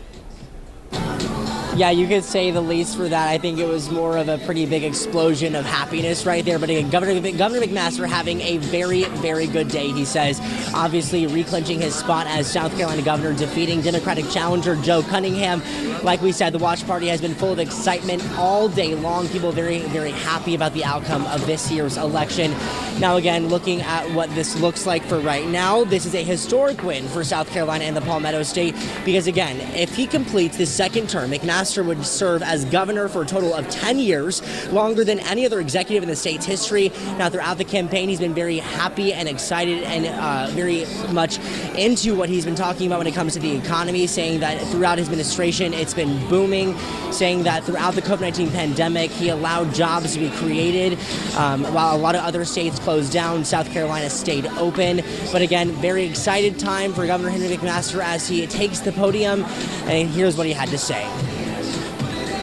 Yeah, 1.75 1.89
you 1.89 2.07
could 2.07 2.23
say 2.23 2.51
the 2.51 2.61
least 2.61 2.95
for 2.95 3.09
that. 3.09 3.27
I 3.27 3.37
think 3.37 3.59
it 3.59 3.67
was 3.67 3.91
more 3.91 4.15
of 4.15 4.29
a 4.29 4.37
pretty 4.37 4.65
big 4.65 4.85
explosion 4.85 5.55
of 5.55 5.65
happiness 5.65 6.25
right 6.25 6.43
there. 6.45 6.57
But 6.57 6.69
again, 6.69 6.89
Governor, 6.89 7.19
Governor 7.33 7.65
McMaster 7.65 8.07
having 8.07 8.39
a 8.39 8.59
very, 8.59 9.03
very 9.03 9.45
good 9.45 9.67
day, 9.67 9.91
he 9.91 10.05
says. 10.05 10.39
Obviously, 10.73 11.27
reclinching 11.27 11.81
his 11.81 11.93
spot 11.93 12.27
as 12.27 12.49
South 12.49 12.73
Carolina 12.77 13.01
governor, 13.01 13.33
defeating 13.33 13.81
Democratic 13.81 14.29
challenger 14.29 14.77
Joe 14.77 15.03
Cunningham. 15.03 15.61
Like 16.01 16.21
we 16.21 16.31
said, 16.31 16.53
the 16.53 16.59
watch 16.59 16.87
party 16.87 17.07
has 17.07 17.19
been 17.19 17.35
full 17.35 17.51
of 17.51 17.59
excitement 17.59 18.23
all 18.37 18.69
day 18.69 18.95
long. 18.95 19.27
People 19.27 19.51
very, 19.51 19.79
very 19.79 20.11
happy 20.11 20.55
about 20.55 20.73
the 20.73 20.85
outcome 20.85 21.25
of 21.25 21.45
this 21.45 21.69
year's 21.69 21.97
election. 21.97 22.51
Now, 22.99 23.17
again, 23.17 23.49
looking 23.49 23.81
at 23.81 24.09
what 24.11 24.33
this 24.33 24.57
looks 24.61 24.85
like 24.85 25.03
for 25.03 25.19
right 25.19 25.45
now, 25.45 25.83
this 25.83 26.05
is 26.05 26.15
a 26.15 26.23
historic 26.23 26.83
win 26.83 27.05
for 27.09 27.25
South 27.25 27.49
Carolina 27.49 27.83
and 27.83 27.97
the 27.97 28.01
Palmetto 28.01 28.43
State 28.43 28.75
because, 29.03 29.27
again, 29.27 29.59
if 29.75 29.93
he 29.93 30.07
completes 30.07 30.55
the 30.55 30.65
second 30.65 31.09
term, 31.09 31.31
McMaster 31.31 31.64
would 31.77 32.05
serve 32.05 32.43
as 32.43 32.65
governor 32.65 33.07
for 33.07 33.21
a 33.21 33.25
total 33.25 33.53
of 33.53 33.67
10 33.69 33.99
years, 33.99 34.41
longer 34.71 35.03
than 35.03 35.19
any 35.21 35.45
other 35.45 35.59
executive 35.59 36.03
in 36.03 36.09
the 36.09 36.15
state's 36.15 36.45
history. 36.45 36.91
Now, 37.17 37.29
throughout 37.29 37.57
the 37.57 37.63
campaign, 37.63 38.09
he's 38.09 38.19
been 38.19 38.33
very 38.33 38.57
happy 38.57 39.13
and 39.13 39.27
excited 39.27 39.83
and 39.83 40.05
uh, 40.05 40.53
very 40.53 40.85
much 41.11 41.39
into 41.77 42.15
what 42.15 42.29
he's 42.29 42.45
been 42.45 42.55
talking 42.55 42.87
about 42.87 42.99
when 42.99 43.07
it 43.07 43.13
comes 43.13 43.33
to 43.33 43.39
the 43.39 43.55
economy, 43.55 44.07
saying 44.07 44.41
that 44.41 44.61
throughout 44.67 44.97
his 44.97 45.07
administration, 45.07 45.73
it's 45.73 45.93
been 45.93 46.27
booming, 46.29 46.77
saying 47.11 47.43
that 47.43 47.63
throughout 47.63 47.95
the 47.95 48.01
COVID 48.01 48.21
19 48.21 48.51
pandemic, 48.51 49.11
he 49.11 49.29
allowed 49.29 49.73
jobs 49.73 50.13
to 50.13 50.19
be 50.19 50.29
created. 50.31 50.97
Um, 51.37 51.63
while 51.73 51.95
a 51.95 51.97
lot 51.97 52.15
of 52.15 52.21
other 52.21 52.43
states 52.43 52.79
closed 52.79 53.13
down, 53.13 53.45
South 53.45 53.69
Carolina 53.71 54.09
stayed 54.09 54.47
open. 54.57 55.01
But 55.31 55.41
again, 55.41 55.69
very 55.73 56.05
excited 56.05 56.57
time 56.57 56.93
for 56.93 57.05
Governor 57.05 57.29
Henry 57.29 57.55
McMaster 57.55 58.03
as 58.03 58.27
he 58.27 58.45
takes 58.47 58.79
the 58.79 58.91
podium. 58.91 59.43
And 59.85 60.09
here's 60.09 60.37
what 60.37 60.47
he 60.47 60.53
had 60.53 60.69
to 60.69 60.77
say. 60.77 61.05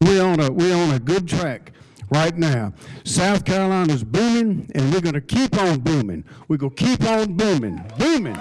We're 0.04 0.24
on 0.24 0.40
a 0.40 0.50
we're 0.50 0.74
on 0.74 0.94
a 0.94 0.98
good 0.98 1.28
track 1.28 1.72
right 2.10 2.36
now. 2.36 2.72
South 3.04 3.44
Carolina's 3.44 4.02
booming, 4.02 4.70
and 4.74 4.92
we're 4.92 5.00
going 5.00 5.14
to 5.14 5.20
keep 5.20 5.56
on 5.56 5.78
booming. 5.78 6.24
We're 6.48 6.56
going 6.56 6.74
to 6.74 6.84
keep 6.84 7.04
on 7.04 7.34
booming, 7.34 7.84
booming. 7.98 8.36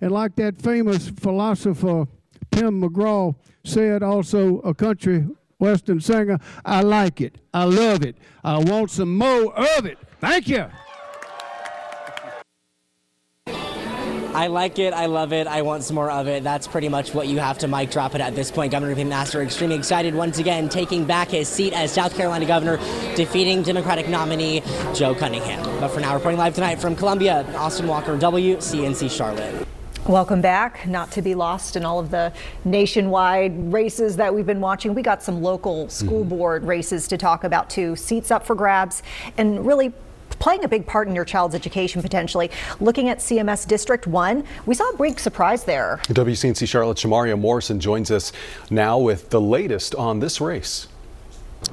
And 0.00 0.12
like 0.12 0.36
that 0.36 0.62
famous 0.62 1.08
philosopher 1.10 2.06
Tim 2.52 2.80
McGraw 2.80 3.34
said, 3.64 4.02
also 4.02 4.60
a 4.60 4.72
country 4.72 5.26
western 5.58 6.00
singer, 6.00 6.38
I 6.64 6.82
like 6.82 7.20
it, 7.20 7.36
I 7.52 7.64
love 7.64 8.04
it, 8.04 8.16
I 8.44 8.58
want 8.58 8.90
some 8.90 9.16
more 9.16 9.52
of 9.78 9.86
it. 9.86 9.98
Thank 10.20 10.48
you. 10.48 10.66
I 14.32 14.46
like 14.46 14.78
it. 14.78 14.94
I 14.94 15.06
love 15.06 15.32
it. 15.32 15.48
I 15.48 15.62
want 15.62 15.82
some 15.82 15.96
more 15.96 16.10
of 16.10 16.28
it. 16.28 16.44
That's 16.44 16.68
pretty 16.68 16.88
much 16.88 17.12
what 17.12 17.26
you 17.26 17.38
have 17.38 17.58
to 17.58 17.68
mic 17.68 17.90
drop 17.90 18.14
it 18.14 18.20
at 18.20 18.36
this 18.36 18.50
point. 18.50 18.70
Governor 18.70 18.94
McMaster 18.94 19.42
extremely 19.42 19.74
excited 19.74 20.14
once 20.14 20.38
again, 20.38 20.68
taking 20.68 21.04
back 21.04 21.28
his 21.30 21.48
seat 21.48 21.72
as 21.72 21.90
South 21.90 22.14
Carolina 22.14 22.46
governor, 22.46 22.76
defeating 23.16 23.62
Democratic 23.62 24.08
nominee 24.08 24.62
Joe 24.94 25.16
Cunningham. 25.16 25.64
But 25.80 25.88
for 25.88 25.98
now, 25.98 26.14
reporting 26.14 26.38
live 26.38 26.54
tonight 26.54 26.80
from 26.80 26.94
Columbia, 26.94 27.44
Austin 27.56 27.88
Walker, 27.88 28.16
WCNC 28.16 29.10
Charlotte. 29.10 29.66
Welcome 30.06 30.40
back. 30.40 30.86
Not 30.86 31.10
to 31.12 31.22
be 31.22 31.34
lost 31.34 31.74
in 31.74 31.84
all 31.84 31.98
of 31.98 32.10
the 32.10 32.32
nationwide 32.64 33.72
races 33.72 34.16
that 34.16 34.32
we've 34.32 34.46
been 34.46 34.60
watching. 34.60 34.94
We 34.94 35.02
got 35.02 35.24
some 35.24 35.42
local 35.42 35.88
school 35.88 36.20
mm-hmm. 36.20 36.28
board 36.28 36.64
races 36.64 37.08
to 37.08 37.18
talk 37.18 37.42
about 37.42 37.68
too. 37.68 37.96
Seats 37.96 38.30
up 38.30 38.46
for 38.46 38.54
grabs 38.54 39.02
and 39.36 39.66
really 39.66 39.92
playing 40.40 40.64
a 40.64 40.68
big 40.68 40.86
part 40.86 41.06
in 41.06 41.14
your 41.14 41.24
child's 41.24 41.54
education 41.54 42.02
potentially. 42.02 42.50
Looking 42.80 43.08
at 43.08 43.18
CMS 43.18 43.68
District 43.68 44.08
1, 44.08 44.44
we 44.66 44.74
saw 44.74 44.88
a 44.90 44.96
big 44.96 45.20
surprise 45.20 45.62
there. 45.62 46.00
WCNC 46.08 46.66
Charlotte 46.66 46.98
Shamaria 46.98 47.38
Morrison 47.38 47.78
joins 47.78 48.10
us 48.10 48.32
now 48.70 48.98
with 48.98 49.30
the 49.30 49.40
latest 49.40 49.94
on 49.94 50.18
this 50.18 50.40
race. 50.40 50.88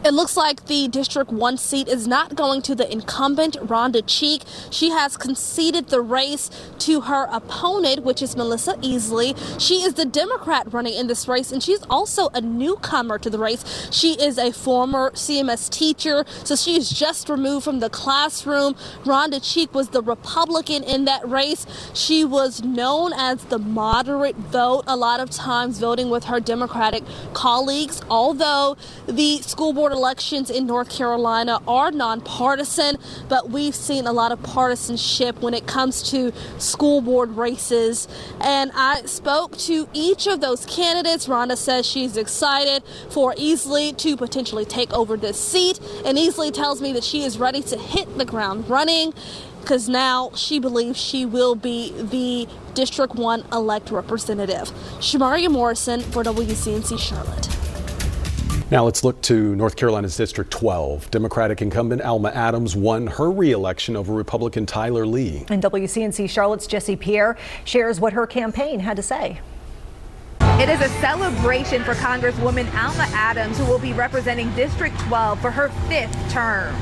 It 0.05 0.13
looks 0.13 0.37
like 0.37 0.67
the 0.67 0.87
District 0.87 1.31
1 1.31 1.57
seat 1.57 1.87
is 1.87 2.07
not 2.07 2.35
going 2.35 2.61
to 2.61 2.75
the 2.75 2.89
incumbent, 2.89 3.55
Rhonda 3.55 4.03
Cheek. 4.05 4.43
She 4.69 4.89
has 4.91 5.17
conceded 5.17 5.87
the 5.87 6.01
race 6.01 6.49
to 6.79 7.01
her 7.01 7.27
opponent, 7.31 8.03
which 8.03 8.21
is 8.21 8.37
Melissa 8.37 8.75
Easley. 8.75 9.35
She 9.59 9.81
is 9.81 9.95
the 9.95 10.05
Democrat 10.05 10.71
running 10.71 10.93
in 10.93 11.07
this 11.07 11.27
race, 11.27 11.51
and 11.51 11.61
she's 11.61 11.83
also 11.89 12.29
a 12.29 12.39
newcomer 12.39 13.17
to 13.17 13.29
the 13.29 13.39
race. 13.39 13.89
She 13.91 14.13
is 14.13 14.37
a 14.37 14.51
former 14.53 15.11
CMS 15.11 15.69
teacher, 15.69 16.25
so 16.43 16.55
she 16.55 16.77
is 16.77 16.89
just 16.89 17.27
removed 17.27 17.65
from 17.65 17.79
the 17.79 17.89
classroom. 17.89 18.75
Rhonda 19.03 19.41
Cheek 19.43 19.73
was 19.73 19.89
the 19.89 20.01
Republican 20.01 20.83
in 20.83 21.05
that 21.05 21.27
race. 21.27 21.65
She 21.93 22.23
was 22.23 22.61
known 22.63 23.13
as 23.13 23.45
the 23.45 23.59
moderate 23.59 24.37
vote, 24.37 24.83
a 24.87 24.95
lot 24.95 25.19
of 25.19 25.31
times 25.31 25.79
voting 25.79 26.09
with 26.09 26.25
her 26.25 26.39
Democratic 26.39 27.03
colleagues, 27.33 28.01
although 28.09 28.77
the 29.05 29.41
school 29.41 29.73
board 29.77 29.93
elections 29.93 30.49
in 30.49 30.65
North 30.65 30.89
Carolina 30.89 31.61
are 31.67 31.91
nonpartisan, 31.91 32.97
but 33.29 33.51
we've 33.51 33.75
seen 33.75 34.07
a 34.07 34.11
lot 34.11 34.31
of 34.31 34.41
partisanship 34.41 35.39
when 35.39 35.53
it 35.53 35.67
comes 35.67 36.01
to 36.09 36.33
school 36.57 36.99
board 36.99 37.29
races. 37.37 38.07
And 38.41 38.71
I 38.73 39.03
spoke 39.03 39.55
to 39.59 39.87
each 39.93 40.25
of 40.25 40.41
those 40.41 40.65
candidates. 40.65 41.27
Rhonda 41.27 41.55
says 41.55 41.85
she's 41.85 42.17
excited 42.17 42.81
for 43.11 43.35
Easley 43.35 43.95
to 43.97 44.17
potentially 44.17 44.65
take 44.65 44.91
over 44.93 45.15
this 45.15 45.39
seat, 45.39 45.79
and 46.03 46.17
Easley 46.17 46.51
tells 46.51 46.81
me 46.81 46.91
that 46.93 47.03
she 47.03 47.21
is 47.21 47.37
ready 47.37 47.61
to 47.61 47.77
hit 47.77 48.17
the 48.17 48.25
ground 48.25 48.67
running 48.67 49.13
because 49.61 49.87
now 49.87 50.31
she 50.33 50.57
believes 50.57 50.99
she 50.99 51.23
will 51.23 51.53
be 51.53 51.93
the 52.01 52.47
District 52.73 53.13
1 53.13 53.43
elect 53.53 53.91
representative. 53.91 54.71
Shamaria 54.99 55.51
Morrison 55.51 56.01
for 56.01 56.23
WCNC 56.23 56.97
Charlotte. 56.97 57.56
Now 58.69 58.83
let's 58.83 59.01
look 59.05 59.21
to 59.21 59.55
North 59.55 59.77
Carolina's 59.77 60.17
District 60.17 60.51
12. 60.51 61.09
Democratic 61.09 61.61
incumbent 61.61 62.01
Alma 62.01 62.31
Adams 62.31 62.75
won 62.75 63.07
her 63.07 63.31
reelection 63.31 63.95
over 63.95 64.13
Republican 64.13 64.65
Tyler 64.65 65.05
Lee. 65.05 65.45
And 65.47 65.63
WCNC 65.63 66.29
Charlotte's 66.29 66.67
Jesse 66.67 66.97
Pierre 66.97 67.37
shares 67.63 68.01
what 68.01 68.11
her 68.11 68.27
campaign 68.27 68.81
had 68.81 68.97
to 68.97 69.03
say. 69.03 69.39
It 70.41 70.67
is 70.67 70.81
a 70.81 70.89
celebration 70.99 71.81
for 71.85 71.93
Congresswoman 71.93 72.67
Alma 72.75 73.07
Adams, 73.13 73.57
who 73.57 73.63
will 73.63 73.79
be 73.79 73.93
representing 73.93 74.53
District 74.53 74.99
12 74.99 75.39
for 75.39 75.49
her 75.49 75.69
fifth 75.87 76.29
term. 76.29 76.75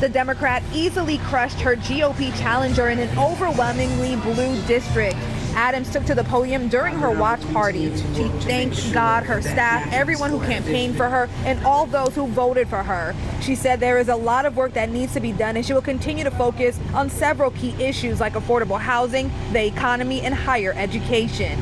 The 0.00 0.10
Democrat 0.10 0.62
easily 0.74 1.16
crushed 1.18 1.60
her 1.60 1.76
GOP 1.76 2.38
challenger 2.38 2.90
in 2.90 2.98
an 2.98 3.18
overwhelmingly 3.18 4.16
blue 4.16 4.60
district. 4.66 5.16
Adams 5.54 5.90
took 5.92 6.04
to 6.04 6.14
the 6.14 6.24
podium 6.24 6.68
during 6.68 6.96
her 6.96 7.10
watch 7.10 7.40
party. 7.52 7.94
She 8.14 8.28
thanked 8.40 8.92
God, 8.92 9.24
her 9.24 9.40
staff, 9.40 9.92
everyone 9.92 10.30
who 10.30 10.40
campaigned 10.40 10.96
for 10.96 11.08
her, 11.08 11.28
and 11.44 11.64
all 11.64 11.86
those 11.86 12.14
who 12.14 12.26
voted 12.26 12.68
for 12.68 12.82
her. 12.82 13.14
She 13.40 13.54
said 13.54 13.78
there 13.78 13.98
is 13.98 14.08
a 14.08 14.16
lot 14.16 14.46
of 14.46 14.56
work 14.56 14.72
that 14.72 14.90
needs 14.90 15.12
to 15.14 15.20
be 15.20 15.32
done, 15.32 15.56
and 15.56 15.64
she 15.64 15.72
will 15.72 15.80
continue 15.82 16.24
to 16.24 16.30
focus 16.30 16.78
on 16.92 17.08
several 17.08 17.52
key 17.52 17.74
issues 17.82 18.20
like 18.20 18.32
affordable 18.32 18.80
housing, 18.80 19.30
the 19.52 19.64
economy, 19.64 20.22
and 20.22 20.34
higher 20.34 20.72
education. 20.76 21.58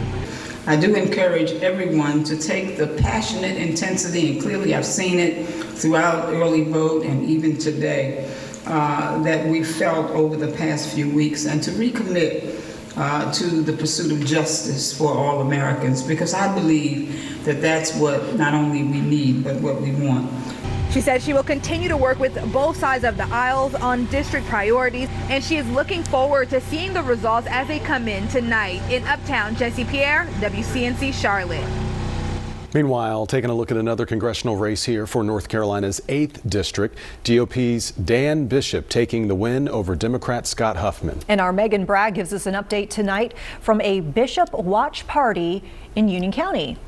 I 0.67 0.77
do 0.77 0.95
encourage 0.95 1.51
everyone 1.63 2.25
to 2.25 2.37
take 2.39 2.79
the 2.79 2.87
passionate 2.87 3.57
intensity, 3.57 4.33
and 4.33 4.41
clearly 4.41 4.75
I've 4.75 4.87
seen 4.87 5.19
it 5.19 5.47
throughout 5.47 6.33
early 6.33 6.65
vote 6.65 7.05
and 7.05 7.29
even 7.29 7.59
today, 7.59 8.33
uh, 8.67 9.21
that 9.25 9.47
we 9.49 9.65
felt 9.65 10.11
over 10.13 10.37
the 10.37 10.53
past 10.53 10.95
few 10.95 11.11
weeks, 11.11 11.47
and 11.47 11.63
to 11.65 11.73
recommit 11.73 12.52
uh, 12.97 13.33
to 13.33 13.63
the 13.63 13.73
pursuit 13.73 14.13
of 14.13 14.25
justice 14.27 14.97
for 14.97 15.13
all 15.13 15.41
Americans 15.41 16.03
because 16.03 16.35
I 16.35 16.55
believe 16.55 17.45
that 17.45 17.61
that's 17.61 17.95
what 17.97 18.35
not 18.37 18.55
only 18.55 18.83
we 18.83 19.01
need 19.01 19.45
but 19.45 19.57
what 19.61 19.81
we 19.81 19.93
want. 19.93 20.31
She 20.93 21.01
says 21.01 21.25
she 21.25 21.33
will 21.33 21.43
continue 21.43 21.89
to 21.89 21.97
work 21.97 22.19
with 22.19 22.35
both 22.53 22.77
sides 22.77 23.03
of 23.05 23.17
the 23.17 23.25
aisles 23.25 23.75
on 23.75 24.05
district 24.07 24.47
priorities, 24.49 25.09
and 25.31 25.43
she 25.43 25.57
is 25.57 25.67
looking 25.71 26.03
forward 26.05 26.51
to 26.51 26.61
seeing 26.61 26.93
the 26.93 27.03
results 27.03 27.49
as 27.51 27.67
they 27.67 27.79
come 27.79 28.09
in 28.09 28.29
tonight. 28.29 28.83
In 28.91 29.03
Uptown, 29.05 29.57
Jesse 29.57 29.87
Pierre, 29.87 30.27
WCNC 30.41 31.15
Charlotte. 31.15 31.82
Meanwhile, 32.75 33.27
taking 33.27 33.51
a 33.51 33.55
look 33.55 33.71
at 33.71 33.77
another 33.77 34.07
congressional 34.07 34.57
race 34.57 34.85
here 34.85 35.07
for 35.07 35.23
North 35.23 35.49
Carolina's 35.49 36.01
8th 36.09 36.49
District, 36.49 36.97
GOP's 37.25 37.91
Dan 37.93 38.47
Bishop 38.47 38.89
taking 38.89 39.29
the 39.29 39.35
win 39.35 39.69
over 39.69 39.95
Democrat 39.95 40.47
Scott 40.47 40.77
Huffman. 40.77 41.21
And 41.29 41.41
our 41.41 41.53
Megan 41.53 41.85
Bragg 41.85 42.15
gives 42.15 42.33
us 42.33 42.47
an 42.47 42.55
update 42.55 42.89
tonight 42.89 43.35
from 43.61 43.83
a 43.83 44.01
Bishop 44.01 44.55
watch 44.55 45.07
party 45.07 45.63
in 45.95 46.09
Union 46.09 46.33
County. 46.33 46.79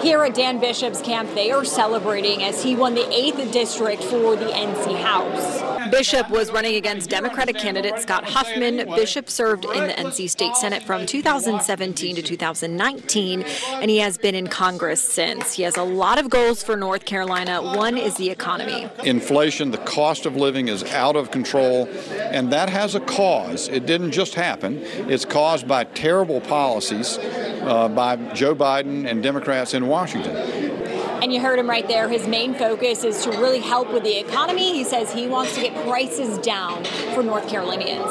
Here 0.00 0.24
at 0.24 0.34
Dan 0.34 0.58
Bishop's 0.58 1.00
camp, 1.00 1.32
they 1.34 1.50
are 1.50 1.64
celebrating 1.64 2.42
as 2.42 2.62
he 2.62 2.74
won 2.74 2.94
the 2.94 3.02
8th 3.02 3.52
district 3.52 4.02
for 4.02 4.34
the 4.34 4.46
NC 4.46 5.00
House. 5.00 5.49
Bishop 5.90 6.30
was 6.30 6.50
running 6.52 6.76
against 6.76 7.10
Democratic 7.10 7.56
candidate 7.56 7.98
Scott 7.98 8.24
Huffman. 8.24 8.88
Bishop 8.94 9.28
served 9.28 9.64
in 9.64 9.86
the 9.86 9.92
NC 9.92 10.30
State 10.30 10.56
Senate 10.56 10.82
from 10.82 11.06
2017 11.06 12.16
to 12.16 12.22
2019, 12.22 13.42
and 13.42 13.90
he 13.90 13.98
has 13.98 14.16
been 14.16 14.34
in 14.34 14.46
Congress 14.46 15.02
since. 15.02 15.54
He 15.54 15.62
has 15.64 15.76
a 15.76 15.82
lot 15.82 16.18
of 16.18 16.30
goals 16.30 16.62
for 16.62 16.76
North 16.76 17.04
Carolina. 17.04 17.60
One 17.62 17.98
is 17.98 18.16
the 18.16 18.30
economy. 18.30 18.88
Inflation, 19.04 19.70
the 19.70 19.78
cost 19.78 20.26
of 20.26 20.36
living 20.36 20.68
is 20.68 20.84
out 20.84 21.16
of 21.16 21.30
control, 21.30 21.88
and 22.10 22.52
that 22.52 22.68
has 22.68 22.94
a 22.94 23.00
cause. 23.00 23.68
It 23.68 23.86
didn't 23.86 24.12
just 24.12 24.34
happen, 24.34 24.78
it's 25.08 25.24
caused 25.24 25.66
by 25.66 25.84
terrible 25.84 26.40
policies 26.40 27.18
uh, 27.18 27.88
by 27.88 28.16
Joe 28.34 28.54
Biden 28.54 29.10
and 29.10 29.22
Democrats 29.22 29.74
in 29.74 29.86
Washington. 29.86 30.80
And 31.22 31.34
you 31.34 31.40
heard 31.40 31.58
him 31.58 31.68
right 31.68 31.86
there. 31.86 32.08
His 32.08 32.26
main 32.26 32.54
focus 32.54 33.04
is 33.04 33.22
to 33.24 33.30
really 33.30 33.60
help 33.60 33.92
with 33.92 34.04
the 34.04 34.18
economy. 34.18 34.72
He 34.72 34.84
says 34.84 35.12
he 35.12 35.26
wants 35.26 35.54
to 35.54 35.60
get 35.60 35.86
prices 35.86 36.38
down 36.38 36.84
for 37.14 37.22
North 37.22 37.46
Carolinians. 37.46 38.10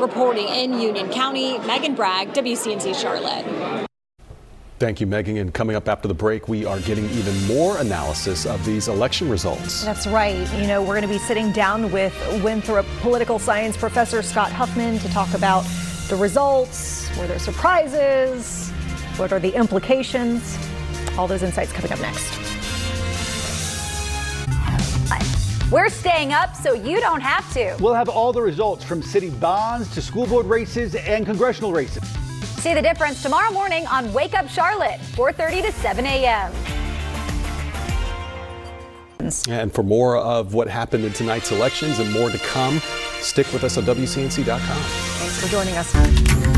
Reporting 0.00 0.48
in 0.48 0.80
Union 0.80 1.08
County, 1.10 1.58
Megan 1.60 1.94
Bragg, 1.94 2.32
WCNC 2.32 3.00
Charlotte. 3.00 3.86
Thank 4.80 5.00
you, 5.00 5.06
Megan. 5.06 5.36
And 5.36 5.52
coming 5.52 5.74
up 5.74 5.88
after 5.88 6.08
the 6.08 6.14
break, 6.14 6.48
we 6.48 6.64
are 6.64 6.78
getting 6.80 7.04
even 7.10 7.46
more 7.46 7.78
analysis 7.78 8.46
of 8.46 8.64
these 8.64 8.88
election 8.88 9.28
results. 9.28 9.84
That's 9.84 10.06
right. 10.06 10.36
You 10.54 10.66
know, 10.68 10.80
we're 10.80 11.00
going 11.00 11.02
to 11.02 11.08
be 11.08 11.18
sitting 11.18 11.52
down 11.52 11.90
with 11.90 12.14
Winthrop 12.44 12.86
political 13.00 13.38
science 13.38 13.76
professor 13.76 14.22
Scott 14.22 14.52
Huffman 14.52 14.98
to 15.00 15.08
talk 15.08 15.32
about 15.34 15.64
the 16.08 16.16
results, 16.16 17.08
were 17.18 17.26
there 17.26 17.38
surprises, 17.38 18.70
what 19.18 19.32
are 19.32 19.40
the 19.40 19.54
implications? 19.54 20.56
All 21.18 21.26
those 21.26 21.42
insights 21.42 21.72
coming 21.72 21.92
up 21.92 22.00
next. 22.00 22.37
We're 25.70 25.90
staying 25.90 26.32
up 26.32 26.56
so 26.56 26.72
you 26.72 26.98
don't 26.98 27.20
have 27.20 27.52
to. 27.52 27.76
We'll 27.78 27.92
have 27.92 28.08
all 28.08 28.32
the 28.32 28.40
results 28.40 28.84
from 28.84 29.02
city 29.02 29.28
bonds 29.28 29.92
to 29.94 30.00
school 30.00 30.26
board 30.26 30.46
races 30.46 30.94
and 30.94 31.26
congressional 31.26 31.72
races. 31.72 32.02
See 32.62 32.72
the 32.72 32.80
difference 32.80 33.22
tomorrow 33.22 33.52
morning 33.52 33.86
on 33.86 34.10
Wake 34.14 34.32
Up 34.32 34.48
Charlotte, 34.48 34.98
4:30 35.12 35.66
to 35.66 35.72
7 35.72 36.06
a.m. 36.06 36.52
And 39.50 39.70
for 39.70 39.82
more 39.82 40.16
of 40.16 40.54
what 40.54 40.68
happened 40.68 41.04
in 41.04 41.12
tonight's 41.12 41.52
elections 41.52 41.98
and 41.98 42.10
more 42.12 42.30
to 42.30 42.38
come, 42.38 42.80
stick 43.20 43.52
with 43.52 43.62
us 43.62 43.76
on 43.76 43.84
WCNC.com. 43.84 44.58
Thanks 44.58 45.42
for 45.42 45.48
joining 45.50 45.76
us. 45.76 46.57